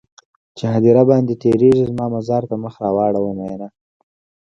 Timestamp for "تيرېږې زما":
1.43-2.05